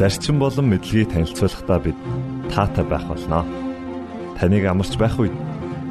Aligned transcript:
зарчим 0.00 0.38
болон 0.40 0.72
мэдлэгийг 0.72 1.12
танилцуулахдаа 1.12 1.78
бид 1.84 1.98
таатай 2.48 2.84
байх 2.88 3.04
болноо. 3.04 3.44
Таныг 4.40 4.64
амарч 4.64 4.96
байх 4.96 5.20
үед 5.20 5.36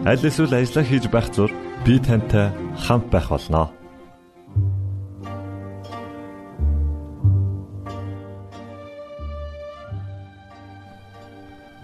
аль 0.02 0.26
эсвэл 0.26 0.50
ажиллаа 0.50 0.86
хийж 0.90 1.06
байх 1.14 1.30
зур 1.30 1.54
би 1.86 2.02
тантай 2.02 2.50
хамт 2.82 3.06
байх 3.14 3.30
болноо. 3.30 3.70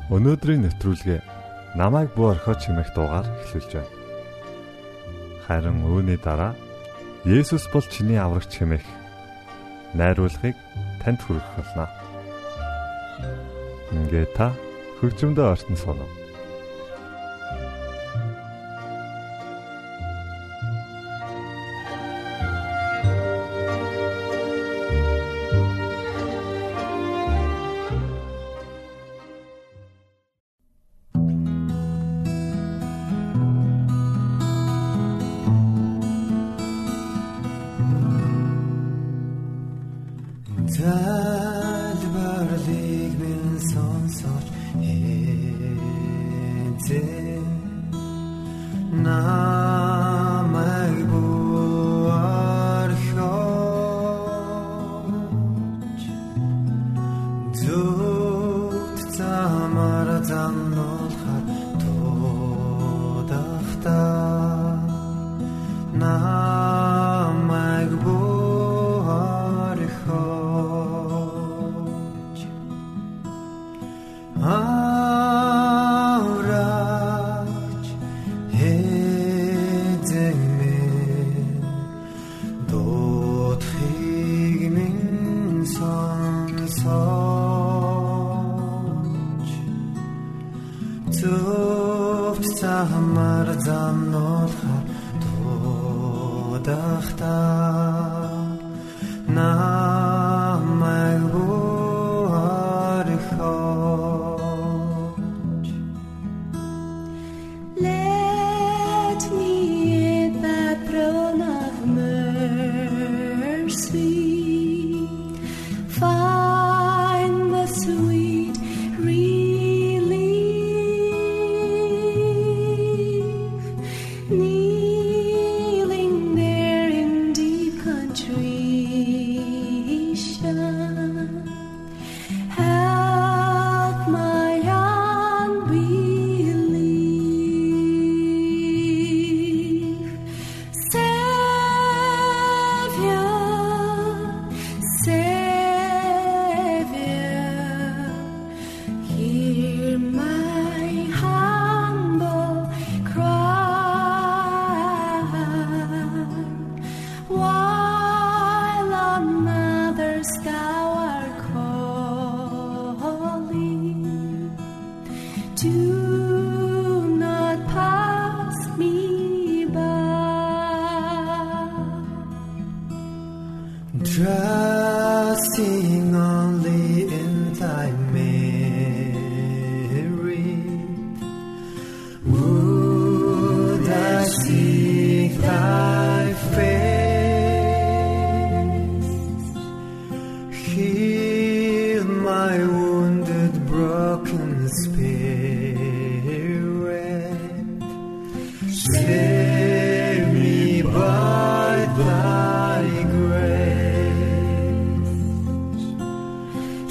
Өнөөдрийн 0.10 0.66
нэвтрүүлгээ 0.66 1.22
намайг 1.78 2.10
буу 2.18 2.34
орхиод 2.34 2.58
чимэх 2.58 2.90
дуугаар 2.98 3.30
эхлүүлж 3.46 3.70
байна. 3.78 3.94
Харин 5.46 5.78
үүний 5.86 6.18
дараа 6.18 6.58
Есүс 7.22 7.70
бол 7.70 7.86
чиний 7.86 8.18
аврагч 8.18 8.58
хэмээх 8.58 8.86
найруулгыг 9.94 10.58
танд 11.06 11.22
хүргэх 11.22 11.54
болно. 11.58 12.05
Ингээ 13.96 14.26
та 14.36 14.52
хөгжмөдөө 15.00 15.48
ортон 15.54 15.78
сонов. 15.80 16.25
Намайг 49.04 49.65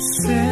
say 0.04 0.43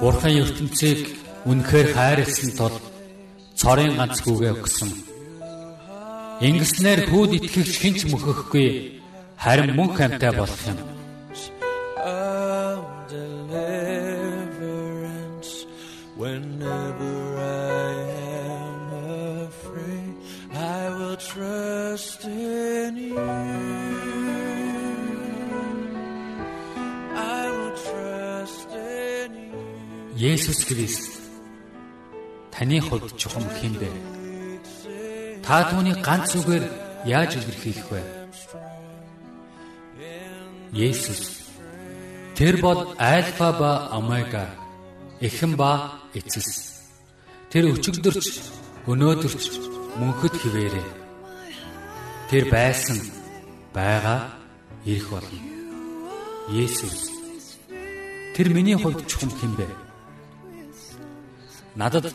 Бурхан 0.00 0.34
ертөнцийг 0.42 1.00
үнэхээр 1.50 1.88
хайрлсан 1.96 2.50
тул 2.54 2.76
цорын 3.58 3.98
ганц 3.98 4.22
хүүгээ 4.22 4.52
өгсөн. 4.54 4.90
Ингэснээр 6.38 7.10
хүүд 7.10 7.30
итгэгч 7.38 7.72
хинч 7.82 8.00
мөхөхгүй 8.06 9.02
харин 9.42 9.74
мөн 9.74 9.90
хамтай 9.98 10.30
болох 10.38 10.62
юм. 10.70 10.97
Есүс 30.18 30.64
Христ 30.66 31.12
таны 32.50 32.80
хувьд 32.80 33.14
чухам 33.16 33.46
хин 33.60 33.78
бэ? 33.78 33.86
Та 35.46 35.70
түүний 35.70 35.94
ганц 36.02 36.34
үгээр 36.34 36.64
яаж 37.06 37.38
илэрхийлэх 37.38 37.86
вэ? 37.86 38.02
Есүс 40.74 41.22
Тэр 42.34 42.58
бол 42.58 42.94
альфа 42.98 43.52
ба 43.60 43.72
омега, 43.94 44.50
эхэн 45.22 45.54
ба 45.54 46.02
эцэс. 46.14 46.82
Тэр 47.50 47.70
өчигдөрч, 47.78 48.26
өнөөдөрч 48.90 49.42
мөнхөд 50.02 50.34
хിവэрэ. 50.34 50.82
Тэр 52.30 52.50
байсан, 52.50 52.98
байгаа, 53.70 54.34
ирэх 54.82 55.10
болно. 55.14 55.38
Есүс 56.50 57.14
Тэр 58.34 58.54
миний 58.54 58.74
хувьд 58.74 59.06
чухам 59.06 59.30
хин 59.38 59.54
бэ? 59.58 59.87
Надад 61.80 62.06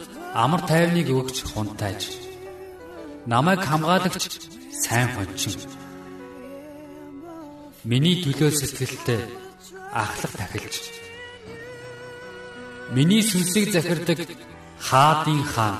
амар 0.43 0.61
тайвныг 0.69 1.07
өгч 1.19 1.37
хунтайж 1.51 2.01
намайг 3.25 3.61
хамгаалагч 3.63 4.23
сайн 4.83 5.07
хончин. 5.15 5.55
Миний 7.89 8.19
төлөө 8.23 8.51
сэтгэлтэй 8.51 9.21
ахлах 10.03 10.33
тахилж. 10.39 10.75
Миний 12.95 13.23
сүнсийг 13.23 13.71
захирдаг 13.71 14.19
хаадын 14.87 15.43
хаан. 15.53 15.77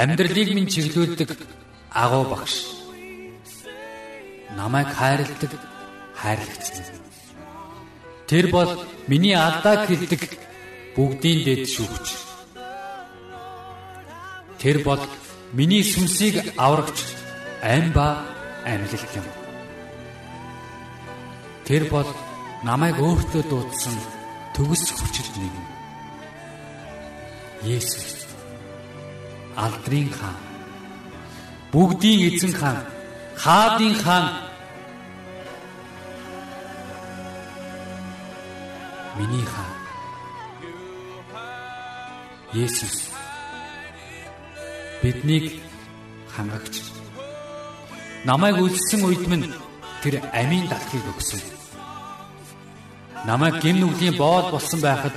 Амьдралыг 0.00 0.48
минь 0.54 0.68
чиглүүлдэг 0.72 1.30
агуу 2.02 2.24
багш. 2.32 2.54
Намайг 4.58 4.88
хайрладаг 4.98 5.52
хайрлагч. 6.20 6.64
Тэр 8.28 8.46
бол 8.52 8.70
миний 9.08 9.34
алдаа 9.34 9.86
хэлдэг 9.86 10.49
бүгдийн 10.96 11.40
дэд 11.46 11.64
шүүгч. 11.74 12.06
Тэр 14.60 14.76
бол 14.84 15.02
миний 15.56 15.84
сүнсийг 15.84 16.36
аврагч 16.56 16.98
ам 17.62 17.86
ба 17.96 18.08
амьлалт 18.66 19.12
юм. 19.20 19.26
Тэр 21.66 21.82
бол 21.92 22.08
намайг 22.66 22.98
өөртөө 22.98 23.42
дуудсан 23.48 23.96
төгс 24.54 24.84
хүчит 24.98 25.30
нэг. 25.40 25.54
Есүс 27.64 28.26
алдрын 29.56 30.08
хаан 30.18 30.38
бүгдийн 31.72 32.20
эзэн 32.28 32.52
хаан 32.60 32.78
хаадын 33.42 33.94
хаан 34.02 34.26
миний 39.18 39.46
хаан 39.52 39.79
Есүс 42.52 43.14
биднийг 45.02 45.62
хангагч 46.34 46.82
намайг 48.26 48.58
үлдсэн 48.58 49.06
үед 49.06 49.22
минь 49.30 49.46
тэр 50.02 50.18
амийн 50.34 50.66
далхыг 50.66 51.06
өгсөн. 51.14 51.38
Намайг 53.24 53.62
гин 53.62 53.78
нүглийн 53.80 54.18
боол 54.18 54.50
болсон 54.50 54.80
байхад 54.82 55.14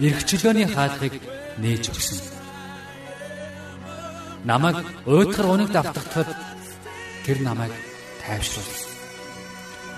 эрхчлөөний 0.00 0.66
хаалгыг 0.72 1.20
нээж 1.60 1.92
өгсөн. 1.92 2.20
Намайг 4.48 4.80
уйтгар 5.04 5.46
унагт 5.52 5.76
автагдахад 5.76 6.30
тэр 7.28 7.38
намайг 7.44 7.72
тайвшруулсан. 8.24 8.90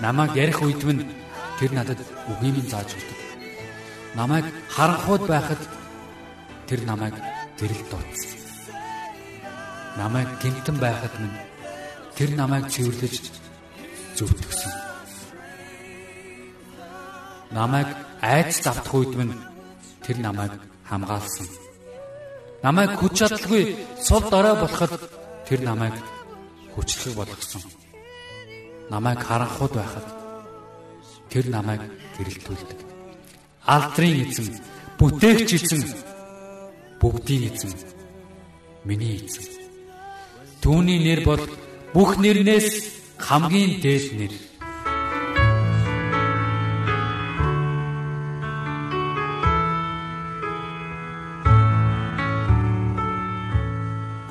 Намайг 0.03 0.35
ярих 0.35 0.59
үед 0.61 0.83
минь 0.83 1.07
тэр 1.55 1.71
надад 1.71 2.03
үгийн 2.27 2.55
минь 2.59 2.67
зааж 2.67 2.91
өгдөг. 2.99 3.19
Намайг 4.19 4.45
харанхуйд 4.75 5.23
байхад 5.23 5.61
тэр 6.69 6.85
намайг 6.85 7.15
гэрэл 7.57 7.83
дуудсан. 7.89 8.37
Намайг 9.97 10.29
гинтэн 10.37 10.77
байхад 10.77 11.13
минь 11.17 11.37
тэр 12.13 12.29
намайг 12.37 12.69
цэвэрлэж 12.69 13.25
зөвтгсөн. 14.13 14.73
Намайг 17.57 17.89
айц 18.21 18.61
завдах 18.61 18.93
үед 18.93 19.17
минь 19.17 19.33
тэр 20.05 20.21
намайг 20.21 20.53
хамгаалсан. 20.85 21.47
Намайг 22.61 23.01
хүч 23.01 23.13
чадалгүй 23.17 23.63
сул 24.05 24.29
дорой 24.29 24.53
болоход 24.61 24.93
тэр 25.49 25.65
намайг 25.65 25.97
хүчлэг 26.75 27.17
болгосон. 27.17 27.65
Намайг 28.93 29.19
харанхуйд 29.25 29.73
байхад 29.73 30.07
тэр 31.33 31.49
намайг 31.49 31.81
гэрэлтүүлдэг. 32.17 32.79
Алдрын 33.65 34.21
эзэн, 34.29 34.47
бүтээгч 35.01 35.49
эзэн 35.57 36.08
бүгдийн 36.99 37.43
эзэн 37.47 37.73
миний 38.83 39.15
эзэн. 39.25 39.47
Түүний 40.61 40.99
нэр 40.99 41.19
бол 41.23 41.43
бүх 41.95 42.19
нэрнээс 42.19 42.69
хамгийн 43.17 43.79
дээд 43.83 44.05
нэр. 44.19 44.33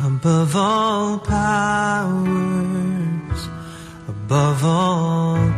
Above 0.09 0.57
all 0.57 1.19
powers, 1.25 2.23
above 4.13 4.65
all 4.65 5.49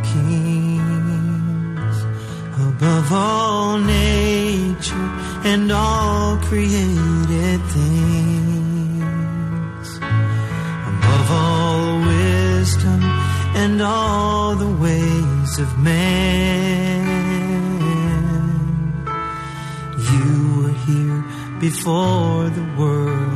above 2.81 3.13
all 3.13 3.77
nature 3.77 5.09
and 5.43 5.71
all 5.71 6.35
created 6.37 7.61
things, 7.77 8.77
above 9.97 11.31
all 11.31 11.99
wisdom 11.99 13.03
and 13.53 13.83
all 13.83 14.55
the 14.55 14.71
ways 14.81 15.59
of 15.59 15.77
man. 15.77 17.05
You 20.11 20.63
were 20.63 20.77
here 20.87 21.23
before 21.59 22.49
the 22.49 22.65
world 22.79 23.30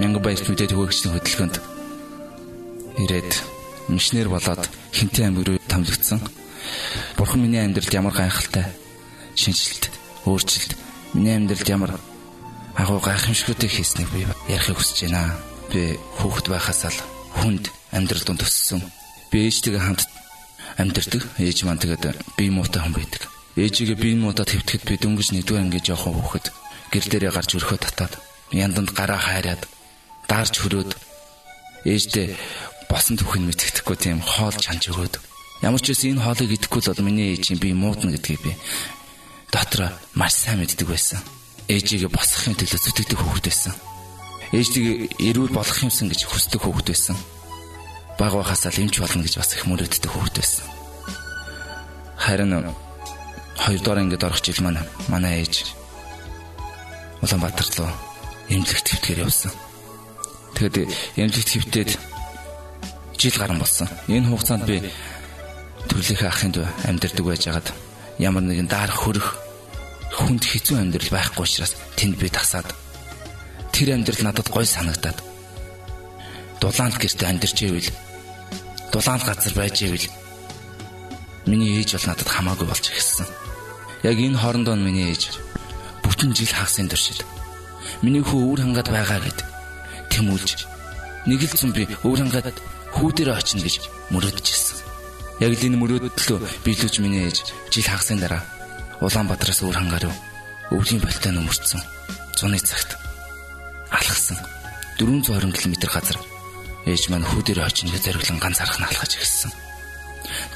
мянган 0.00 0.22
баярт 0.22 0.44
мэдээд 0.48 0.76
өгөгчдийн 0.76 1.14
хөтөлбөрөнд 1.16 1.56
ирээд 3.00 3.32
мишнэр 3.88 4.28
болоод 4.28 4.68
хинтээ 4.92 5.24
аймаг 5.28 5.44
руу 5.46 5.58
томилогдсон. 5.68 6.20
Бурхан 7.16 7.40
миний 7.40 7.62
амьдралд 7.64 7.92
ямар 7.94 8.12
гайхалтай 8.12 8.66
шинжилт, 9.36 9.88
өөрчлөлт, 10.28 10.76
миний 11.14 11.36
амьдралд 11.36 11.68
ямар 11.68 11.92
агуу 12.76 13.00
гайхамшигтай 13.00 13.68
хийснийг 13.68 14.10
би 14.12 14.26
ярихыг 14.52 14.76
хүсэж 14.76 15.08
байна. 15.08 15.38
Би 15.72 15.96
хүүхэд 16.20 16.46
байхаас 16.52 16.84
л 16.92 17.00
хүнд 17.40 17.72
амьдрал 17.92 18.24
донд 18.24 18.44
өссөн. 18.44 18.84
Би 19.32 19.48
ээжтэйгээ 19.48 19.80
хамт 19.80 20.04
амьдэрдэг. 20.76 21.22
Ээж 21.40 21.64
маань 21.64 21.80
тэгээд 21.80 22.36
бие 22.36 22.50
муутай 22.52 22.84
хүн 22.84 22.94
байдаг. 22.96 23.22
Ээжигээ 23.56 23.96
бие 23.96 24.16
муудад 24.20 24.52
хэвтгэхэд 24.52 24.84
би 24.84 24.94
дөнгөж 25.00 25.32
нэгдүгээр 25.32 25.64
ангиж 25.64 25.88
явах 25.88 26.12
хүүхэд 26.12 26.46
гэр 26.92 27.04
дээрээ 27.08 27.32
гарч 27.32 27.50
өрхөө 27.56 27.78
татаад 27.80 28.20
янданд 28.52 28.92
гараа 28.92 29.16
хайраад 29.16 29.64
даарч 30.30 30.54
хөрөөд 30.60 30.90
ээждээ 31.86 32.28
босон 32.90 33.16
түүхэн 33.18 33.46
мэдгэдэхгүй 33.46 33.96
тийм 33.98 34.18
хоол 34.22 34.54
чанж 34.54 34.90
өгөөд 34.90 35.14
ямар 35.62 35.80
ч 35.80 35.94
үсэн 35.94 36.18
энэ 36.18 36.24
хоолыг 36.26 36.50
идэхгүй 36.54 36.80
л 36.82 36.90
бол 36.92 37.06
миний 37.06 37.34
ээж 37.34 37.56
би 37.56 37.72
муудна 37.72 38.12
гэдгийг 38.14 38.42
би 38.44 38.52
дотор 39.52 39.92
маш 40.14 40.34
сайн 40.34 40.60
мэддэг 40.60 40.88
байсан. 40.88 41.20
Ээжигээ 41.68 42.10
босгохын 42.12 42.54
төлөө 42.60 42.80
зүтгэдэг 42.82 43.18
хүүхэд 43.18 43.46
байсан. 43.48 43.74
Ээжтэйг 44.52 45.18
эрүүл 45.18 45.50
болгох 45.56 45.82
юмсан 45.82 46.12
гэж 46.12 46.28
хүсдэг 46.28 46.60
хүүхэд 46.62 46.88
байсан. 46.92 47.16
Баг 48.20 48.32
байхасаа 48.36 48.70
л 48.70 48.82
эмч 48.84 49.00
болно 49.00 49.24
гэж 49.24 49.34
бас 49.40 49.50
их 49.56 49.64
мөрөөддөг 49.66 50.12
хүүхэд 50.12 50.36
байсан. 50.38 50.66
Харин 52.20 52.52
хоёрдугаар 53.58 54.00
ангид 54.04 54.22
орох 54.22 54.40
жил 54.44 54.60
маань 54.62 54.84
манай 55.08 55.42
ээж 55.42 55.74
Улаанбаатар 57.24 57.66
руу 57.80 57.90
эмнэлэгт 58.52 58.86
хэвтгэр 58.92 59.24
явсан. 59.24 59.50
Тэгэд 60.56 60.88
эмнэлэгт 61.20 61.50
хэвтээд 61.52 61.90
жил 63.20 63.36
гарсан 63.36 63.58
болсон. 63.60 63.88
Энэ 64.08 64.28
хугацаанд 64.32 64.64
би 64.64 64.80
төрлийнхээ 65.88 66.28
ахын 66.32 66.52
дүү 66.56 66.66
амьдардаг 66.88 67.24
байж 67.24 67.42
хагаад 67.44 67.68
ямар 68.16 68.44
нэгэн 68.44 68.64
даар 68.64 68.88
хөрөх 68.88 69.36
хүнд 70.16 70.44
хэцүү 70.48 70.80
амьдрал 70.80 71.12
байхгүй 71.12 71.44
учраас 71.44 71.76
тэнд 72.00 72.16
би 72.16 72.32
тасаад 72.32 72.72
тэр 73.72 74.00
амьдрал 74.00 74.22
надад 74.24 74.48
гой 74.48 74.64
санагдаад 74.64 75.20
дулаанд 76.60 76.96
гэртээ 76.96 77.28
амьдарч 77.28 77.58
ивэл 77.60 77.90
дулаанд 78.92 79.22
газар 79.28 79.52
байж 79.52 79.76
ивэл 79.84 80.08
миний 81.44 81.76
ээж 81.84 82.00
бол 82.00 82.16
надад 82.16 82.28
хамаагүй 82.32 82.66
болж 82.66 82.84
ирсэн. 82.96 83.28
Яг 84.02 84.16
энэ 84.16 84.40
хоорондоо 84.40 84.76
миний 84.80 85.12
ээж 85.12 85.36
бүтэн 86.00 86.32
жил 86.32 86.48
хагасын 86.48 86.88
туршид 86.88 87.20
миний 88.00 88.24
хүү 88.24 88.40
өвөр 88.40 88.60
хангаад 88.64 88.88
байгаа 88.88 89.20
гэд 89.20 89.55
тэмүүлж 90.16 90.58
нэг 91.28 91.40
л 91.44 91.52
зам 91.52 91.70
би 91.76 91.84
өвөр 92.00 92.20
хангаад 92.24 92.56
хүү 92.96 93.10
дээр 93.12 93.36
очино 93.36 93.62
гэж 93.62 93.84
мөрөөдчихсэн. 94.14 94.78
Яг 95.44 95.52
л 95.52 95.66
энэ 95.68 95.76
мөрөөдлөө 95.76 96.38
биелүүлж 96.64 96.96
миний 97.04 97.28
ээж 97.28 97.52
жил 97.68 97.84
хагасын 97.84 98.24
дараа 98.24 98.40
Улаанбаатараас 99.04 99.60
өвөр 99.60 99.76
хангаа 99.76 100.00
руу 100.08 100.14
өвлийн 100.72 101.04
болтойн 101.04 101.44
өмөрцөн. 101.44 101.82
Зуны 102.40 102.56
цагт 102.56 102.96
алхсан 103.92 104.40
420 104.96 105.52
км 105.52 105.74
газар 105.92 106.16
ээж 106.88 107.12
маань 107.12 107.28
хүү 107.28 107.42
дээр 107.44 107.60
очино 107.68 107.92
гэж 107.92 108.02
зориглон 108.08 108.40
ганц 108.40 108.64
арах 108.64 108.80
нь 108.80 108.88
алхаж 108.88 109.12
ирсэн. 109.20 109.52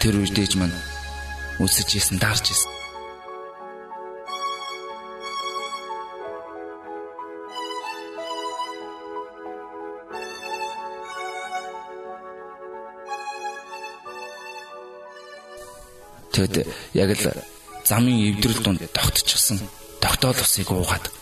Тэр 0.00 0.24
үед 0.24 0.38
ээж 0.38 0.56
маань 0.56 0.72
үсэж 1.60 2.00
исэн, 2.00 2.16
дарж 2.16 2.48
исэн. 2.48 2.79
Тэгэд 16.40 16.72
яг 16.96 17.10
л 17.20 17.24
замын 17.84 18.32
эвдрэл 18.32 18.64
донд 18.64 18.80
тогтчихсон. 18.96 19.60
Тогтоол 20.00 20.40
усыг 20.40 20.72
уугаад 20.72 21.12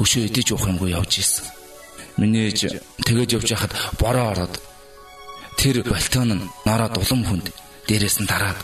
өшөө 0.00 0.32
идэж 0.32 0.56
уух 0.56 0.64
юмгүй 0.64 0.96
явж 0.96 1.20
исэн. 1.20 1.44
Миний 2.16 2.48
ээж 2.48 2.80
тэгэж 3.04 3.36
явж 3.36 3.48
байхад 3.52 3.72
бороо 4.00 4.32
ороод 4.32 4.54
тэр 5.60 5.84
балтон 5.84 6.32
нь 6.32 6.48
нараад 6.64 6.96
улам 6.96 7.28
хүнд 7.28 7.52
дээрээс 7.84 8.24
нь 8.24 8.30
дараад 8.30 8.56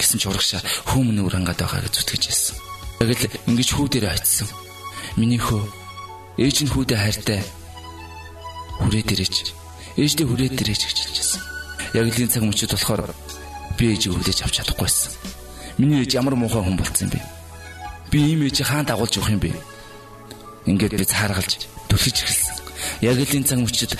гэсэн 0.00 0.16
ч 0.16 0.24
урагшаа 0.24 0.64
хүмүүн 0.88 1.20
өрангад 1.20 1.60
байгаа 1.60 1.84
гэж 1.84 2.00
зүтгэж 2.00 2.22
ирсэн. 2.32 2.56
Яг 3.04 3.12
л 3.12 3.28
ингэж 3.52 3.68
хүү 3.76 3.86
дээр 3.92 4.16
очисон. 4.16 4.48
Миний 5.20 5.36
хөө 5.36 5.68
ээж 6.40 6.64
нь 6.64 6.72
хүүдээ 6.72 6.96
хайртай 6.96 7.40
хүрээ 8.80 9.04
дээрэж 9.04 9.34
ээждээ 10.00 10.26
хүрээ 10.28 10.50
дээрэж 10.56 10.80
гэж 10.88 10.98
хэлжсэн. 11.04 11.42
Яг 11.92 12.08
л 12.08 12.20
энэ 12.24 12.32
цаг 12.32 12.44
мөчид 12.48 12.72
болохоор 12.72 13.12
би 13.80 13.96
ээжийг 13.96 14.12
хүлээж 14.12 14.44
авч 14.44 14.60
чадахгүйсэн. 14.60 15.12
Миний 15.80 16.04
ээж 16.04 16.20
ямар 16.20 16.36
муухай 16.36 16.60
хүн 16.60 16.76
болцсон 16.76 17.08
юм 17.08 17.16
бэ? 17.16 17.20
Би 18.12 18.18
ийм 18.20 18.44
ээжийг 18.44 18.68
хаан 18.68 18.84
дагуулж 18.84 19.16
явах 19.16 19.32
юм 19.32 19.40
бэ? 19.40 19.56
Ингээд 20.68 21.00
би 21.00 21.04
цааргалж 21.08 21.64
түлхэж 21.88 22.16
эхэлсэн. 22.20 22.56
Яг 23.00 23.16
л 23.16 23.24
энэ 23.24 23.48
цаг 23.48 23.64
мөчид 23.64 23.96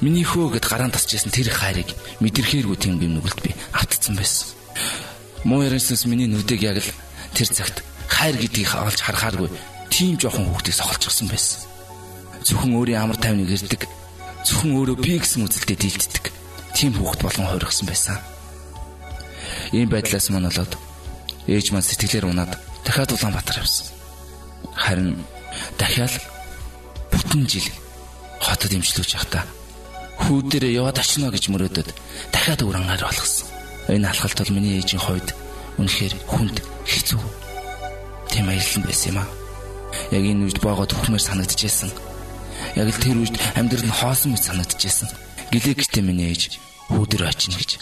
миний 0.00 0.24
хөө 0.24 0.56
гэд 0.56 0.64
гараан 0.64 0.88
тасчихсан 0.88 1.28
тэр 1.28 1.52
хайрыг 1.52 1.92
мэдэрхээргүй 2.24 2.76
тийм 2.80 2.96
юм 2.96 3.20
нүгэлт 3.20 3.44
би 3.44 3.52
автцсан 3.76 4.16
байсан. 4.16 4.56
Муу 5.44 5.60
ярианаас 5.68 6.08
миний 6.08 6.24
нүдэг 6.24 6.60
яг 6.64 6.80
л 6.80 6.90
тэр 7.36 7.48
цагт 7.52 7.84
хайр 8.08 8.40
гэдгийг 8.40 8.72
олж 8.72 9.04
харахааргүй 9.04 9.52
тийм 9.92 10.16
жоохон 10.16 10.48
хүүхдийг 10.48 10.76
сохолчихсон 10.80 11.28
байсан. 11.28 11.60
Зөвхөн 12.48 12.72
өөрийн 12.72 13.04
амар 13.04 13.20
тайвныг 13.20 13.52
ирдэг. 13.52 13.84
Зөвхөн 14.48 14.72
өөрөө 14.80 14.96
би 14.96 15.20
гэсэн 15.20 15.44
үзэлтэд 15.44 15.80
дийлддэг. 15.84 16.24
Тийм 16.72 16.96
хүүхд 16.96 17.20
болгон 17.20 17.48
хойргсон 17.52 17.84
байсан. 17.84 18.16
Ийм 19.72 19.88
байдлаас 19.88 20.30
мань 20.30 20.48
болоод 20.50 20.72
ээж 21.46 21.66
маань 21.70 21.86
сэтгэлээр 21.86 22.26
унаад 22.26 22.58
дахиад 22.84 23.14
Улаанбаатар 23.14 23.62
явсан. 23.62 23.86
Харин 24.74 25.24
дахиад 25.78 26.14
бүтэн 27.10 27.46
жил 27.46 27.68
хотод 28.42 28.72
имжлүүлж 28.74 29.14
явахдаа 29.14 29.44
хүү 30.20 30.38
дээрээ 30.50 30.78
яваад 30.80 30.98
очино 31.00 31.30
гэж 31.32 31.44
мөрөөдөд 31.48 31.88
дахиад 32.34 32.60
урангаар 32.62 33.02
болгосон. 33.06 33.48
Энэ 33.88 34.10
алхалт 34.10 34.38
бол 34.38 34.54
миний 34.54 34.78
ээжийн 34.78 35.02
хувьд 35.02 35.28
үнэхээр 35.80 36.14
хүнд 36.28 36.56
хэцүү. 36.86 37.22
Тийм 38.30 38.46
аялал 38.50 38.84
байсан 38.84 39.08
юм 39.10 39.18
аа. 39.22 39.28
Яг 40.14 40.24
энэ 40.26 40.44
үед 40.46 40.58
боогоо 40.60 40.86
төхмөр 40.86 41.22
санагдчихсэн. 41.22 41.90
Яг 42.76 42.88
л 42.92 43.02
тэр 43.02 43.16
үед 43.22 43.36
амьдрал 43.56 43.86
нь 43.86 43.98
хоосон 43.98 44.36
мэт 44.36 44.44
санагдчихсэн. 44.44 45.08
Гэлээ 45.50 45.74
гэртээ 45.78 46.04
миний 46.04 46.30
ээж 46.30 46.60
хүү 46.92 47.04
дээр 47.10 47.26
очино 47.26 47.56
гэж 47.58 47.80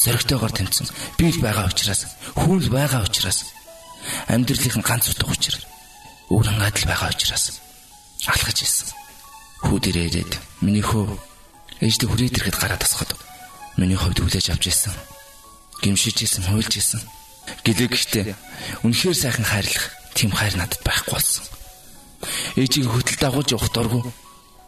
зоригтойгоор 0.00 0.52
тэмцсэн. 0.52 0.88
Би 1.20 1.28
л 1.28 1.40
байгаа 1.44 1.68
учраас, 1.68 2.08
хүн 2.34 2.58
л 2.64 2.70
байгаа 2.72 3.04
учраас, 3.04 3.52
амьдралын 4.32 4.80
ганц 4.80 5.12
утга 5.12 5.28
учир 5.28 5.56
өөрөн 6.32 6.62
адил 6.64 6.88
байгаа 6.88 7.12
учраас 7.12 7.60
алхаж 8.24 8.64
ирсэн. 8.64 8.88
Хүүдэр 9.60 9.96
ирээд 10.08 10.32
миний 10.64 10.80
хөө 10.80 11.18
ээждээ 11.84 12.08
хүрээд 12.08 12.36
ирэхэд 12.40 12.56
гараа 12.56 12.80
тасхад 12.80 13.12
миний 13.76 13.96
хувьд 13.96 14.24
хүлээж 14.24 14.56
авч 14.56 14.72
ирсэн. 14.72 14.94
Гимшиж 15.84 16.16
ирсэн, 16.24 16.44
хуйлж 16.48 16.72
ирсэн. 16.76 17.00
Гэлээ 17.64 17.88
гэхдээ 17.88 18.24
үнэхээр 18.84 19.16
сайхан 19.16 19.44
хайрлах 19.44 19.84
тийм 20.16 20.32
хайр 20.32 20.56
надад 20.56 20.80
байхгүй 20.84 21.12
болсон. 21.12 21.44
Ээжийг 22.56 22.88
хөтөл 22.88 23.20
дагуулж 23.20 23.52
явах 23.52 23.72
дургу 23.72 24.00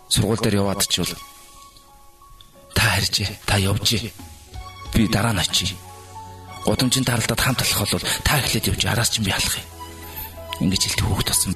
сургууль 0.09 0.40
дээр 0.40 0.61
яваад 0.64 0.85
ч 0.88 1.05
бол 1.05 1.14
та 2.77 2.85
харьжээ, 2.97 3.29
та 3.45 3.61
явжээ 3.61 4.12
би 4.93 5.09
дараа 5.09 5.33
нь 5.33 5.41
очие. 5.41 5.77
Гудамжинд 6.65 7.09
харалдаад 7.09 7.41
хамт 7.41 7.63
алах 7.63 7.91
бол 7.91 8.05
та 8.25 8.39
эхлээд 8.39 8.69
явж 8.71 8.85
араас 8.87 9.11
чинь 9.11 9.25
би 9.25 9.33
алах 9.33 9.57
юм. 9.57 9.67
Ингэж 10.69 10.83
хэлдэг 10.85 11.07
хүүхд 11.09 11.29
болсон. 11.29 11.55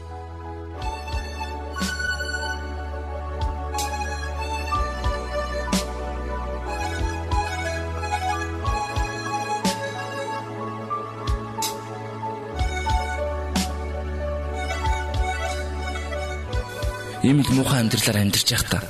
Ийм 17.26 17.42
л 17.42 17.50
муухай 17.58 17.82
амьдралаар 17.82 18.22
амьдарч 18.22 18.48
байхдаа 18.54 18.82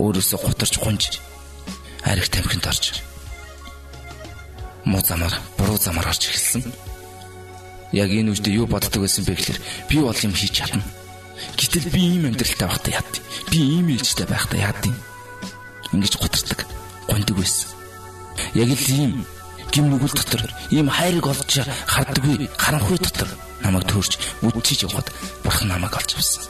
өөрөөсөө 0.00 0.38
гутарч 0.40 0.74
гунж 0.80 1.20
ариг 2.08 2.26
тамхинд 2.32 2.64
орж 2.64 3.11
муу 4.84 5.02
замаар, 5.04 5.34
буруу 5.58 5.78
замаар 5.78 6.08
орж 6.08 6.28
эхэлсэн. 6.28 6.62
Яг 7.92 8.10
энэ 8.10 8.32
үедээ 8.32 8.58
юу 8.62 8.66
боддог 8.66 9.02
байсан 9.02 9.24
бэ 9.24 9.36
гэхээр 9.36 9.60
би 9.88 9.96
бол 10.00 10.16
юм 10.16 10.34
хийж 10.34 10.52
чадна. 10.52 10.82
Гэтэл 11.56 11.92
би 11.92 12.00
ийм 12.00 12.26
амьдралтай 12.30 12.68
байхдаа 12.68 12.92
яад. 12.98 13.12
Би 13.50 13.58
ийм 13.58 13.86
ээлжтэй 13.92 14.26
байхдаа 14.26 14.58
яад 14.72 14.80
юм. 14.86 14.96
Ингэж 15.92 16.14
гутардаг, 16.16 16.66
гондог 17.06 17.36
байсан. 17.36 17.68
Яг 18.54 18.70
л 18.72 18.86
ийм 18.88 19.26
гим 19.72 19.88
нүгэл 19.88 20.12
дотор 20.12 20.42
ийм 20.70 20.88
хайрыг 20.88 21.26
олж 21.26 21.52
харддаггүй 21.88 22.48
харанхуй 22.56 22.98
дотор 22.98 23.28
намайг 23.64 23.88
төрж 23.88 24.20
үдчиж 24.44 24.84
явахад 24.84 25.08
бурхан 25.44 25.68
намайг 25.68 25.96
олж 25.96 26.16
авсан. 26.16 26.44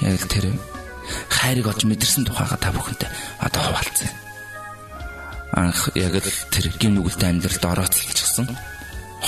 Яг 0.00 0.20
л 0.20 0.28
тэр 0.28 0.44
хайрыг 1.28 1.66
олж 1.68 1.84
мэдэрсэн 1.84 2.24
тухайга 2.24 2.56
та 2.56 2.72
бүхэнтэй 2.72 3.08
одоо 3.40 3.62
хуваалцъя. 3.68 4.23
Анх 5.52 5.90
яг 5.94 6.14
л 6.16 6.30
тэр 6.50 6.72
гин 6.80 6.96
нүгэлтэй 6.96 7.28
амьдралд 7.28 7.64
орооцолчихсон. 7.64 8.48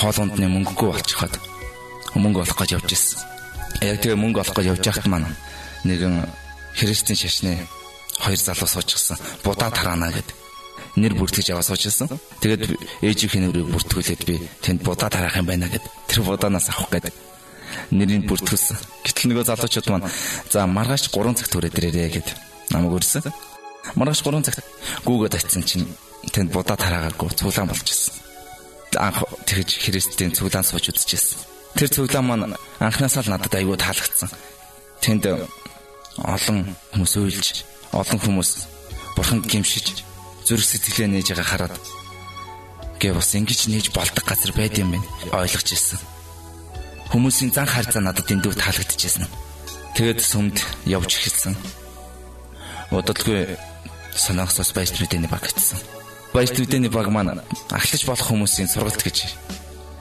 Хоолундны 0.01 0.49
мөнгөгүй 0.49 0.89
болчиход 0.97 1.35
мөнгө 2.17 2.43
олох 2.45 2.59
гэж 2.59 2.81
явж 2.81 2.91
ирсэн. 2.93 3.21
Яг 3.85 4.01
тэгээ 4.01 4.17
мөнгө 4.17 4.41
олох 4.41 4.57
гэж 4.57 4.67
явж 4.73 4.85
байхад 4.85 5.07
маань 5.07 5.37
нэгэн 5.85 6.25
христийн 6.75 7.21
шашны 7.21 7.53
хоёр 8.19 8.41
залуу 8.41 8.69
суучихсан. 8.69 9.17
Будаа 9.45 9.71
тараана 9.71 10.11
гэд 10.13 10.29
нэр 10.97 11.13
бүртгэж 11.15 11.53
аваа 11.53 11.63
суучсан. 11.63 12.09
Тэгээд 12.41 12.73
ээжийнхээ 13.05 13.43
нэрийг 13.45 13.69
бүртгүүлээд 13.69 14.23
би 14.25 14.41
тэнд 14.65 14.81
будаа 14.81 15.13
тараах 15.13 15.37
юм 15.37 15.47
байна 15.47 15.69
гэд 15.69 15.85
тэр 16.09 16.25
будаанаас 16.25 16.73
авах 16.73 16.89
гэдэг 16.91 17.15
нэрийг 17.93 18.25
бүртгүүлсэн. 18.25 18.77
Гэтэл 19.05 19.29
нөгөө 19.31 19.45
залуучууд 19.45 19.89
маань 19.93 20.09
за 20.49 20.65
маргааш 20.65 21.13
3 21.13 21.37
цагт 21.37 21.53
төрөөд 21.53 21.77
ирээрээ 21.77 22.09
гэд 22.17 22.29
намайг 22.73 22.97
өрсөн. 22.97 23.29
Маргааш 23.95 24.21
3 24.27 24.43
цагт 24.43 24.67
гүүгээд 25.07 25.39
очисон 25.39 25.63
чинь 25.63 25.87
тэнд 26.35 26.51
будаа 26.51 26.75
тараагаагүй 26.75 27.31
цуглаан 27.39 27.71
болж 27.71 27.87
ирсэн. 27.87 28.15
Анх 28.99 29.23
тэгж 29.47 29.87
христийн 29.87 30.35
цуглаан 30.35 30.67
сууж 30.67 30.91
үзчихсэн. 30.91 31.39
Тэр 31.79 31.89
цуглаан 31.95 32.27
маань 32.27 32.57
анхнаасаа 32.83 33.23
л 33.23 33.31
надад 33.31 33.55
айгүй 33.55 33.79
таалагдсан. 33.79 34.31
Тэнд 35.05 35.25
олон 36.19 36.59
хүмүүс 36.97 37.13
уйлж, 37.21 37.47
олон 37.93 38.19
хүмүүс 38.19 38.51
бурханд 39.15 39.45
гимшиж, 39.47 40.03
зүрх 40.49 40.65
сэтгэлээ 40.65 41.09
нээж 41.13 41.29
байгаа 41.37 41.47
хараад 41.47 41.75
гээ 43.01 43.13
бас 43.13 43.31
ингэж 43.37 43.69
нээж 43.69 43.87
болдог 43.93 44.25
газар 44.25 44.53
байд 44.57 44.81
юм 44.81 44.97
байна. 44.97 45.07
ойлгож 45.37 45.69
ирсэн. 45.69 46.01
Хүмүүсийн 47.13 47.53
зан 47.53 47.69
харьцаа 47.69 48.01
надад 48.03 48.27
эндүү 48.31 48.57
таалагдчихсэн. 48.57 49.29
Тэгээд 49.95 50.21
сүмд 50.21 50.57
явж 50.89 51.11
эхэлсэн. 51.21 51.55
Удалгүй 52.91 53.57
санаагсаас 54.17 54.73
баяр 54.73 54.91
мэдээний 54.97 55.31
баг 55.31 55.45
гэсэн. 55.47 55.79
Баяр 56.33 56.51
мэдээний 56.57 56.91
баг 56.91 57.09
маань 57.13 57.41
ахлаж 57.71 58.03
болох 58.09 58.27
хүмүүсийн 58.27 58.69
сургалт 58.69 59.03
гэж 59.05 59.37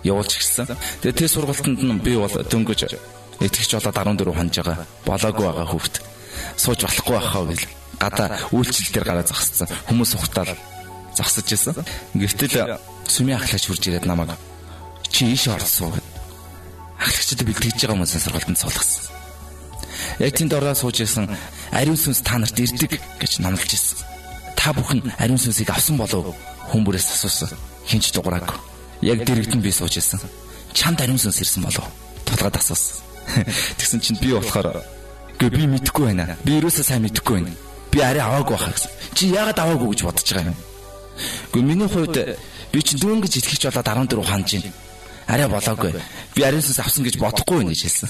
явуулж 0.03 0.31
эхэлсэн. 0.33 0.67
Тэгээд 1.03 1.19
тэр 1.19 1.29
сургалтанд 1.29 1.79
нь 1.83 1.99
би 1.99 2.15
бол 2.15 2.31
дөнгөж 2.31 2.81
итгэж 3.41 3.69
болоод 3.77 4.23
14 4.23 4.31
хонж 4.31 4.53
байгаа 4.63 4.87
болоогүй 5.05 5.45
байгаа 5.45 5.67
хүүхэд 5.67 5.95
сууж 6.55 6.79
болохгүй 6.85 7.15
байхаа 7.19 7.43
гэл 7.49 7.65
гадаа 7.99 8.27
үйлчлэл 8.55 8.93
дээр 8.93 9.05
гараа 9.05 9.25
зогссон. 9.27 9.67
Хүмүүс 9.89 10.11
ухтаал 10.15 10.55
зогсож 11.17 11.47
исэн. 11.51 11.75
Гэвтэл 12.15 12.79
сүмийн 13.07 13.39
ахлагч 13.39 13.65
хурж 13.67 13.83
ирээд 13.87 14.07
намайг 14.07 14.35
чи 15.09 15.31
ийш 15.31 15.47
орсон 15.47 15.95
гэд 15.95 16.07
ахлагчдад 16.99 17.47
бэлтгэж 17.47 17.75
байгаа 17.79 17.95
хүмүүсийн 17.95 18.23
сургалтанд 18.23 18.59
суулгасан. 18.59 19.03
Яг 20.19 20.31
тэнд 20.35 20.53
ороо 20.53 20.75
сууж 20.75 21.03
исэн 21.03 21.27
ариун 21.71 21.99
сүнс 21.99 22.23
та 22.23 22.39
нарт 22.39 22.55
ирдэг 22.55 23.01
гэж 23.19 23.43
номлож 23.43 23.67
исэн. 23.67 23.99
Та 24.55 24.71
бүхэн 24.71 25.11
ариун 25.19 25.39
сүнсийг 25.39 25.69
авсан 25.69 25.97
болов 25.97 26.35
хүн 26.71 26.83
бүрээс 26.87 27.19
асуусан. 27.19 27.51
Хинч 27.87 28.15
дуграагүй. 28.15 28.55
Яг 29.03 29.27
дэрэгдэн 29.27 29.59
би 29.59 29.71
сууж 29.71 29.97
исэн. 29.99 30.23
Чамд 30.71 31.01
ариун 31.01 31.19
сүнс 31.19 31.41
ирсэн 31.43 31.63
болов? 31.67 31.83
Тулгаад 32.23 32.55
асуусан. 32.55 33.03
Тэгсэн 33.77 33.99
чинь 33.99 34.19
би 34.23 34.31
болохоор 34.31 34.79
гээ 35.39 35.49
би 35.51 35.67
мэдэхгүй 35.67 36.15
байна. 36.15 36.37
Би 36.47 36.63
юусаа 36.63 36.87
сайн 36.87 37.03
мэдэхгүй 37.03 37.43
байна. 37.43 37.55
Би 37.91 37.99
арай 37.99 38.23
аваагүй 38.23 38.55
байхаа 38.55 38.71
гэсэн. 38.71 38.91
Чи 39.19 39.35
яагаад 39.35 39.59
аваагүй 39.59 39.91
гэж 39.91 40.01
бодож 40.07 40.27
байгаа 40.31 40.55
юм? 40.55 40.59
Гэхдээ 41.51 41.63
миний 41.67 41.89
хувьд 41.91 42.15
би 42.71 42.79
чинь 42.79 42.99
дөнгөж 43.03 43.33
итгэж 43.35 43.67
болоод 43.67 44.15
14 44.15 44.23
ханж 44.23 44.49
байна 44.55 44.84
арай 45.27 45.47
болоогүй. 45.49 45.93
Би 46.35 46.41
ариунсаас 46.43 46.79
авсан 46.79 47.05
гэж 47.05 47.17
бодохгүй 47.17 47.63
байна 47.65 47.73
гэж 47.73 47.81
хэлсэн. 47.85 48.09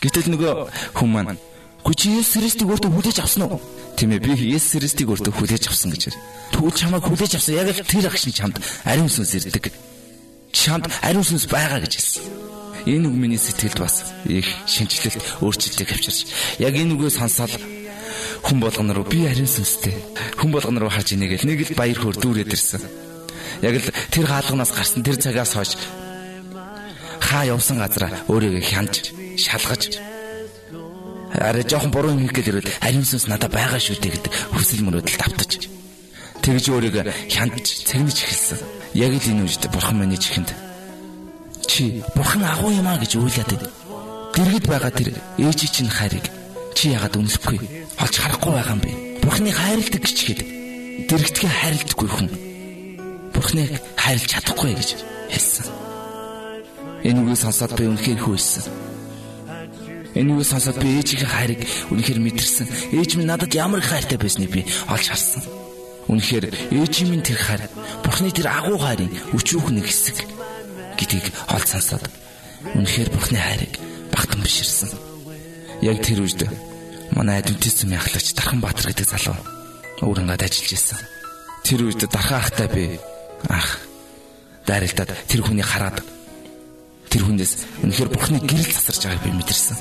Гэтэл 0.00 0.32
нөгөө 0.32 0.52
хүн 0.96 1.10
маань 1.12 1.38
"Гү 1.84 1.92
чи 1.92 2.16
Есүс 2.16 2.40
Христийг 2.40 2.68
өөртөө 2.72 2.90
хүлээж 2.92 3.18
авсан 3.20 3.42
уу?" 3.44 3.60
Тийм 3.96 4.16
ээ 4.16 4.24
би 4.24 4.32
Есүс 4.56 4.80
Христийг 4.80 5.12
өөртөө 5.12 5.32
хүлээж 5.36 5.68
авсан 5.68 5.92
гэж. 5.92 6.16
Тэгвэл 6.56 6.72
чамайг 6.72 7.04
хүлээж 7.04 7.32
авсан 7.36 7.54
яг 7.60 7.68
л 7.68 7.84
тэр 7.84 8.08
ах 8.08 8.16
шиг 8.16 8.32
чамд 8.32 8.56
ариун 8.88 9.12
сүнс 9.12 9.36
ирдэг. 9.36 9.68
Чамд 10.56 10.88
ариун 11.04 11.26
сүнс 11.26 11.44
байгаа 11.52 11.84
гэж 11.84 11.92
хэлсэн. 12.00 12.24
Энэ 12.84 13.08
үг 13.08 13.16
миний 13.16 13.40
сэтгэлд 13.40 13.78
бас 13.80 14.12
их 14.24 14.48
шинжлэлт 14.68 15.40
өөрчлөлтийг 15.40 15.88
авчирч 15.88 16.28
яг 16.60 16.76
энэ 16.76 16.92
үгээ 16.96 17.12
сонсоод 17.16 17.52
хүн 18.44 18.60
болгон 18.60 18.92
руу 18.92 19.08
би 19.08 19.24
ариун 19.24 19.48
сүнстэй 19.48 19.96
хүн 20.36 20.52
болгон 20.52 20.76
руу 20.80 20.92
харж 20.92 21.16
инегээл 21.16 21.48
нэг 21.48 21.72
л 21.72 21.76
баяр 21.80 21.96
хөөр 21.96 22.16
дүүрээд 22.20 22.52
ирсэн. 22.52 22.84
Яг 23.64 23.80
л 23.80 23.88
тэр 24.12 24.28
хаалганаас 24.28 24.72
гарсан 24.76 25.00
тэр 25.00 25.16
цагаас 25.16 25.56
хойш 25.56 25.80
хаа 27.34 27.50
явсан 27.50 27.82
газараа 27.82 28.22
өөрийгөө 28.30 28.62
хянаж 28.62 29.10
шалгаж 29.42 29.82
арай 31.34 31.64
жоохон 31.66 31.90
буруу 31.90 32.14
юм 32.14 32.22
хийх 32.22 32.34
гээд 32.38 32.50
ирвэл 32.50 32.70
ариун 32.86 33.02
сүнс 33.02 33.26
надад 33.26 33.50
байгаа 33.50 33.82
шүү 33.82 33.98
дээ 33.98 34.14
гэдэг 34.14 34.32
хүсэл 34.54 34.86
мөрөөдөл 34.86 35.18
давтаж 35.18 35.52
тэгж 36.44 36.64
өөрийгөө 36.70 37.10
хянаж 37.34 37.66
цэгнэж 37.88 38.18
эхэлсэн. 38.22 38.60
Яг 38.94 39.12
л 39.18 39.28
энэ 39.32 39.42
үед 39.42 39.64
бурхан 39.74 39.98
миний 39.98 40.20
чихэнд 40.20 40.54
чи 41.66 42.04
бурхан 42.14 42.44
агуу 42.46 42.70
юм 42.70 42.86
а 42.86 43.00
гэж 43.02 43.18
уйлаад 43.18 43.50
байд. 43.50 43.66
Дэргэд 44.36 44.66
байгаа 44.70 44.92
тэр 44.94 45.08
ээжи 45.42 45.66
чинь 45.74 45.90
хайрыг 45.90 46.30
чи 46.78 46.94
ягаад 46.94 47.18
үнэлэхгүй 47.18 47.58
олж 47.98 48.14
харахгүй 48.14 48.52
байгаа 48.54 48.74
юм 48.78 48.82
бэ? 48.84 48.92
Бурханы 49.26 49.50
хайрладаг 49.50 50.02
гэж 50.06 50.18
хэд 50.22 50.40
дэрэгдгээ 51.10 51.50
хайрладаггүй 51.50 52.08
хүн. 52.14 52.28
Бурханыг 53.34 53.70
хайрлаж 53.98 54.30
чадахгүй 54.30 54.72
гэж 54.78 54.88
хэлсэн. 55.32 55.83
Энэ 57.04 57.20
үгийг 57.20 57.36
сонсоод 57.36 57.76
би 57.76 57.84
үнэхээр 57.84 58.20
хөөсөн. 58.24 58.64
Энэ 60.16 60.30
үгийг 60.32 60.48
сонсоод 60.48 60.80
би 60.80 60.88
ээжийнхээ 61.04 61.28
хайрыг 61.28 61.60
үнэхээр 61.92 62.20
мэдэрсэн. 62.24 62.96
Ээж 62.96 63.10
минь 63.20 63.28
надад 63.28 63.52
ямар 63.52 63.84
хайртай 63.84 64.16
байсныг 64.16 64.48
би 64.48 64.64
олж 64.88 65.12
харсан. 65.12 65.44
Үнэхээр 66.08 66.72
ээжийн 66.72 67.12
минь 67.12 67.20
тэр 67.20 67.36
хайр, 67.36 67.68
Бурхны 68.00 68.32
тэр 68.32 68.48
агуу 68.48 68.80
хайрын 68.80 69.12
өчүүх 69.36 69.68
нэг 69.76 69.84
хэсэг 69.84 70.16
гэдгийг 70.96 71.28
олж 71.52 71.68
сонсоод 71.68 72.08
үнэхээр 72.72 73.08
Бурхны 73.12 73.36
хайрыг 73.36 73.74
багтан 74.08 74.40
биширсэн. 74.40 74.96
Яг 75.84 76.00
тэр 76.00 76.24
үед 76.24 76.48
манай 77.12 77.44
адвентист 77.44 77.84
зүмийн 77.84 78.00
ахлагч 78.00 78.32
Дархан 78.32 78.64
Баатар 78.64 78.96
гэдэг 78.96 79.08
залуу 79.12 79.36
өөрөнгөд 80.00 80.40
ажиллаж 80.40 80.72
ирсэн. 80.72 81.00
Тэр 81.68 81.80
үед 81.84 82.00
Дархан 82.08 82.40
ахтай 82.40 82.68
би 82.72 82.84
ах 83.52 83.80
дайралтад 84.64 85.12
тэр 85.28 85.44
хүний 85.44 85.64
хараад 85.64 86.13
тэр 87.14 87.30
хүнээс 87.30 87.86
үнэхээр 87.86 88.10
бурхны 88.10 88.42
гэрэл 88.42 88.74
засарч 88.74 89.06
байгааг 89.06 89.22
би 89.22 89.30
мэдэрсэн. 89.38 89.78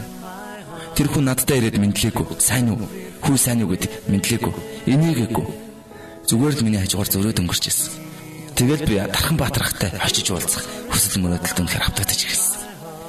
Тэр 0.94 1.10
хүн 1.10 1.26
надтай 1.26 1.58
ирээд 1.58 1.82
мэдлээгүй. 1.82 2.38
Сайн 2.38 2.78
уу? 2.78 2.86
Хүү 3.26 3.38
сайн 3.42 3.66
уу 3.66 3.74
гэд 3.74 3.90
мэдлээгүй. 4.06 4.54
Энийгээгүй. 4.86 5.46
Зүгээр 6.30 6.54
л 6.54 6.62
миний 6.62 6.78
хажуугаар 6.78 7.10
зөрөөд 7.10 7.42
өнгөрч 7.42 7.66
ирсэн. 7.74 7.90
Тэгэл 8.54 8.86
би 8.86 9.02
Дархан 9.02 9.38
Баатархтай 9.42 9.90
очиж 9.98 10.30
уулзах 10.30 10.62
хүсэл 10.94 11.26
мөрөөдөлд 11.26 11.58
үнэхээр 11.58 11.86
автагдаж 11.90 12.22
ирсэн. 12.22 12.54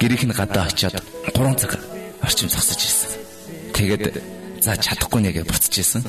Гэрийнх 0.01 0.25
нь 0.25 0.33
гадаа 0.33 0.65
очиод 0.73 0.97
3 1.29 1.61
цаг 1.61 1.77
орчим 2.25 2.49
зогсож 2.49 2.81
ирсэн. 2.81 3.09
Тэгээд 3.77 4.05
за 4.65 4.73
чадахгүй 4.73 5.21
нэгэ 5.21 5.45
буцаж 5.45 5.77
ирсэн. 5.77 6.01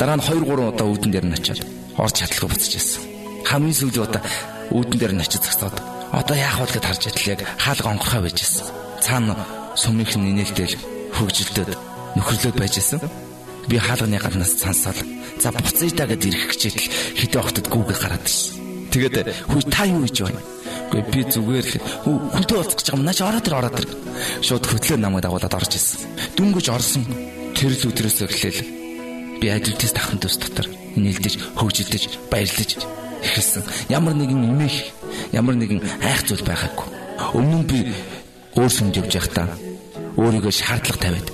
Дараа 0.00 0.16
нь 0.16 0.24
2 0.24 0.40
3 0.40 0.72
удаа 0.72 0.88
үүдэн 0.88 1.12
дээр 1.12 1.26
нь 1.28 1.36
очиод 1.36 1.60
орж 2.00 2.16
чадлагүй 2.16 2.48
буцаж 2.48 2.72
ирсэн. 2.80 3.02
Хамгийн 3.44 3.76
сүүлийн 3.76 4.08
удаа 4.08 4.24
үүдэн 4.72 4.96
дээр 4.96 5.12
нь 5.12 5.20
очиж 5.20 5.44
зогсоод 5.44 5.97
Одоо 6.12 6.36
яах 6.36 6.60
вэ 6.60 6.66
гэд 6.72 6.84
харж 6.84 7.02
идэл 7.08 7.30
яг 7.36 7.40
хаалга 7.58 7.88
онгорхоо 7.92 8.22
байж 8.24 8.36
гисэн. 8.40 8.64
Цаана 9.04 9.34
сүмийнх 9.76 10.16
нь 10.16 10.30
инээлтэл 10.32 10.76
хөгжилдөд 11.12 11.70
нөхрлөөд 12.16 12.56
байж 12.56 12.74
гисэн. 12.80 13.00
Би 13.68 13.76
хаалганы 13.76 14.16
гаднаас 14.16 14.56
цансаад 14.56 14.98
за 15.36 15.52
буцъя 15.52 15.92
да 15.92 16.04
гэд 16.08 16.24
ирэх 16.24 16.56
гэжэл 16.56 16.80
хитэ 17.20 17.36
охтод 17.38 17.66
гүүгээ 17.68 17.98
гараад 18.00 18.24
ирсэн. 18.24 18.56
Тэгээд 18.88 19.16
хүй 19.52 19.62
та 19.68 19.84
юу 19.84 20.00
хийж 20.08 20.24
байна? 20.24 20.40
Гэхдээ 20.88 21.12
би 21.12 21.20
зүгээр 21.28 21.66
л 21.68 21.76
хүнтэй 22.32 22.56
уулзах 22.56 22.80
гэж 22.80 22.86
байгаа 22.88 22.96
юм. 22.96 23.04
Наач 23.04 23.20
ороод 23.20 23.46
ир 23.46 23.54
ороод 23.60 23.76
ир. 23.76 23.86
Шууд 24.40 24.64
хөтлөө 24.64 24.96
намайг 24.96 25.22
дагуулад 25.28 25.52
орж 25.52 25.72
исэн. 25.76 26.00
Дүнгэж 26.40 26.66
орсон. 26.72 27.04
Тэр 27.52 27.76
л 27.76 27.88
өдрөөс 27.92 28.24
эхлээл 28.24 28.60
би 29.38 29.46
адилтээс 29.52 29.92
тахын 29.92 30.18
төс 30.18 30.40
дотор 30.40 30.66
инээлдэж 30.96 31.60
хөгжилдэж 31.60 32.02
баярлаж 32.32 32.70
эхэлсэн. 33.22 33.62
Ямар 33.88 34.14
нэгэн 34.14 34.44
имэх 34.48 34.76
ямар 35.32 35.56
нэгэн 35.58 35.80
айх 36.02 36.22
зүйл 36.26 36.44
байгаагүй. 36.44 36.86
Өмнө 37.34 37.58
нь 37.62 37.68
би 37.68 37.78
өөр 38.56 38.72
сүмд 38.72 38.98
явж 38.98 39.12
байхдаа 39.14 39.48
өөрийгөө 40.18 40.52
шаардлага 40.54 40.98
тавиад 40.98 41.28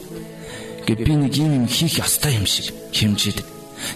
гэ 0.85 0.94
би 1.01 1.12
нэг 1.16 1.33
юм 1.40 1.64
юм 1.64 1.66
хийх 1.66 2.01
ёстой 2.01 2.37
юм 2.37 2.47
шиг 2.47 2.73
хэмжээд 2.92 3.40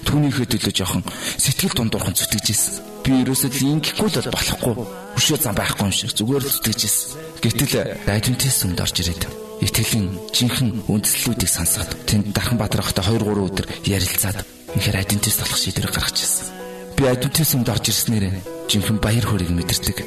түүнийхээ 0.08 0.46
төлөө 0.48 0.72
жоохон 0.72 1.04
сэтгэл 1.36 1.76
дундуурхан 1.76 2.16
зүтгэжсэн. 2.16 3.04
Би 3.04 3.24
ерөөсөө 3.24 3.50
л 3.52 3.80
ингэхгүй 3.80 4.08
л 4.08 4.32
болохгүй. 4.32 4.74
Өшөө 5.16 5.38
зам 5.40 5.54
байхгүй 5.56 5.84
юм 5.88 5.94
шиг 5.94 6.12
зүгээр 6.16 6.44
л 6.44 6.52
зүтгэжсэн. 6.52 7.08
Гэтэл 7.44 7.74
адвентист 8.08 8.56
сүмд 8.64 8.80
орж 8.80 8.96
ирээд 9.00 9.22
итгэлийн 9.64 10.08
жинхэнэ 10.32 10.86
үндслүүдийг 10.88 11.50
сонсоод 11.50 11.90
тэнд 12.08 12.32
Дархан 12.32 12.58
Баатар 12.60 12.84
ахтай 12.84 13.04
2 13.04 13.20
3 13.20 13.48
өдөр 13.48 13.66
ярилцаад 13.84 14.38
үнэхээр 14.76 14.96
адвентист 15.02 15.40
болох 15.42 15.58
шийдвэр 15.58 15.88
гаргачихсан. 15.90 16.67
Би 16.98 17.06
адвентист 17.06 17.54
сүмд 17.54 17.70
орж 17.70 17.94
ирснээрээ 17.94 18.66
жинхэнэ 18.66 18.98
баяр 18.98 19.22
хөөргийг 19.22 19.54
мэдэрдэг. 19.54 19.98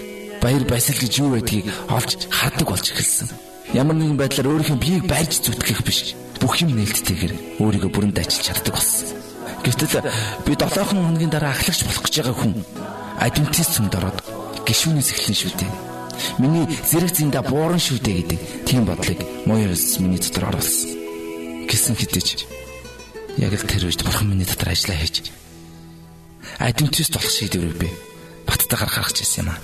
Баяр 0.44 0.68
баясал 0.68 1.00
гэж 1.00 1.24
юу 1.24 1.32
байдгийг 1.32 1.72
олж 1.88 2.28
хардаг 2.28 2.68
болж 2.68 2.84
эхэлсэн. 2.92 3.32
Ямар 3.72 3.96
нэгэн 3.96 4.20
байдлаар 4.20 4.52
өөрийнхөө 4.52 4.76
биеийг 4.76 5.06
барьж 5.08 5.40
зүтгэх 5.40 5.88
биш. 5.88 6.20
Бүх 6.44 6.60
юм 6.60 6.76
нээлттэйгээр 6.76 7.64
өөрийгөө 7.64 7.92
бүрэн 7.96 8.12
дайчилж 8.12 8.44
чаддаг 8.44 8.76
болсон. 8.76 9.08
Гэвтэл 9.64 10.04
би 10.44 10.52
7 10.52 10.84
хоногийн 10.84 11.32
дараа 11.32 11.56
ахлагч 11.56 11.80
болох 11.88 12.04
гэж 12.04 12.16
байгаа 12.20 12.36
хүн 12.36 12.54
адвентист 13.24 13.72
сүмд 13.72 13.96
ороод 13.96 14.20
гişүүнээс 14.68 15.10
эхлэн 15.16 15.38
шүү 15.40 15.52
дээ. 15.64 15.74
Миний 16.44 16.68
зэрэг 16.68 17.16
зинда 17.16 17.40
бууран 17.40 17.80
шүү 17.80 18.04
дээ 18.04 18.16
гэдэг 18.20 18.40
тийм 18.68 18.84
бодлыг 18.84 19.20
моёс 19.48 19.96
миний 20.04 20.20
дотор 20.20 20.52
оруулсан. 20.52 20.92
Гэсэн 21.72 21.96
хэдиж 21.96 22.52
яг 23.40 23.56
л 23.56 23.64
тэр 23.64 23.88
үед 23.88 24.04
бурхан 24.04 24.28
миний 24.28 24.44
дотор 24.44 24.76
ажиллаа 24.76 25.00
хийж 25.00 25.32
адвентист 26.62 27.14
болох 27.14 27.32
шийдвэрийг 27.34 27.78
би 27.82 27.90
баттаа 28.46 28.86
гаргах 28.86 29.12
гэсэн 29.18 29.42
юм 29.42 29.50
аа. 29.50 29.60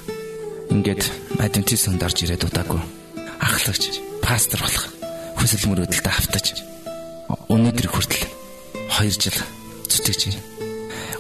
Ингээд 0.74 1.04
адвентист 1.38 1.86
сүмд 1.86 2.02
орж 2.02 2.18
ирээд 2.26 2.50
удаагүй 2.50 2.82
ахлагч 3.38 4.02
пастор 4.26 4.60
болох 4.66 4.86
хүсэл 5.38 5.70
мөрөөдөлтөд 5.70 6.10
автаж 6.10 6.46
өнөөдөр 7.54 7.88
хүртэл 7.94 8.26
2 8.98 9.14
жил 9.14 9.38
зүтгэж 9.86 10.22
байна. 10.26 10.42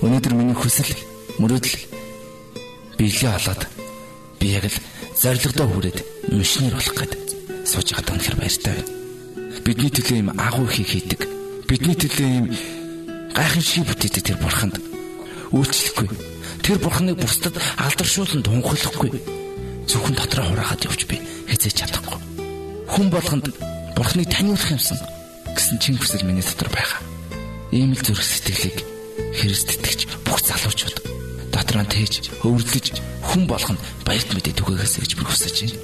Өнөөдөр 0.01 0.33
миний 0.33 0.57
хүсэл 0.57 0.89
мөрөөдөл 1.37 1.77
биелээ 2.97 3.31
болоод 3.37 3.61
би 4.41 4.47
яг 4.57 4.65
л 4.65 4.77
зоригдоо 5.13 5.67
хүрээд 5.69 5.97
мишнэр 6.33 6.73
болох 6.73 6.95
гээд 6.97 7.13
сууж 7.69 7.87
байгаа 7.93 8.17
тань 8.17 8.37
баяртай 8.41 8.73
байна. 8.73 8.89
Бидний 9.61 9.91
төлөө 9.93 10.17
юм 10.25 10.29
агуу 10.41 10.65
хийх 10.65 10.89
хийдэг. 10.89 11.21
Бидний 11.69 11.93
төлөө 11.93 12.27
юм 12.27 12.45
гайхамшиг 13.37 13.85
бүтээдэг 13.85 14.23
тэр 14.25 14.37
бурханд 14.41 14.96
үйлчлэхгүй. 15.51 16.07
Тэр 16.63 16.77
бурханыг 16.81 17.17
бусдад 17.19 17.55
алдаршуулан 17.77 18.43
тунхаглахгүй. 18.43 19.09
Зөвхөн 19.87 20.15
дотроо 20.15 20.45
хураахад 20.51 20.85
явж 20.87 21.07
би 21.07 21.21
хязээж 21.47 21.87
чадахгүй. 21.87 22.19
Хүн 22.91 23.07
болгонд 23.11 23.45
бурхныг 23.95 24.27
таниулах 24.27 24.71
юмсан 24.71 24.99
гэсэн 25.55 25.79
чин 25.79 25.95
хүсэл 25.97 26.27
миний 26.27 26.43
дотор 26.43 26.69
байгаа. 26.69 27.01
Ийм 27.71 27.95
л 27.95 28.03
зүрх 28.03 28.23
сэтгэлийг 28.23 28.79
Христ 29.37 29.71
итгэж 29.73 29.99
бүх 30.25 30.39
залуучууд 30.43 30.97
дотроо 31.51 31.85
тээж 31.87 32.43
өвөрлөж 32.43 32.87
хүн 33.27 33.43
болгоно 33.47 33.81
баярт 34.05 34.29
мэдээ 34.33 34.53
түгээгээс 34.59 34.95
гэж 35.01 35.11
бүр 35.17 35.27
хүсэж 35.31 35.55
байна. 35.63 35.79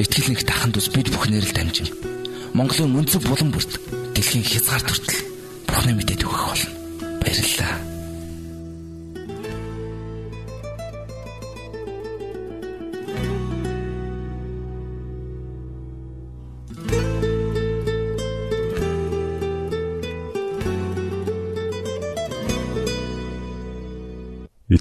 Итгэл 0.00 0.28
нэг 0.32 0.42
таханд 0.46 0.76
ус 0.78 0.88
бид 0.92 1.08
бүхнээр 1.10 1.44
л 1.44 1.56
дамжин. 1.56 1.88
Монголын 2.54 2.94
мөнцөг 2.94 3.22
булан 3.26 3.50
бүрт 3.52 3.72
дэлхийн 4.14 4.46
хязгаар 4.46 4.82
төртөл 4.86 5.30
Бурхны 5.70 5.92
мэдээ 5.94 6.18
түгэх 6.18 6.42
болно. 6.50 6.70
Баярлалаа. 7.22 7.99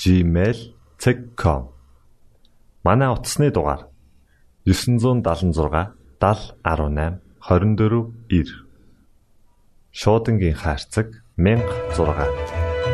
gmail.com 0.00 1.62
Манай 2.84 3.08
утасны 3.12 3.50
дугаар 3.50 3.88
976 4.64 5.92
7018 6.20 7.20
24 7.40 8.14
9 8.28 8.66
Шуудангийн 9.92 10.54
хаяцаг 10.54 11.08
16 11.36 11.96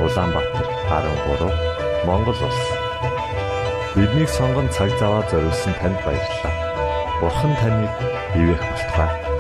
Улаанбаатар 0.03 0.67
13 0.89 2.07
Монгол 2.07 2.39
улс 2.47 2.63
Биднийг 3.95 4.29
сонгон 4.29 4.69
цаг 4.73 4.89
зав 4.99 5.13
аваад 5.13 5.31
зориулсан 5.31 5.75
танд 5.77 5.99
баярлалаа. 6.05 6.55
Бурхан 7.21 7.53
таныг 7.61 7.93
бивээх 8.33 8.63
болтугай. 8.65 9.32